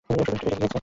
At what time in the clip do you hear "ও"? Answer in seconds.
0.09-0.13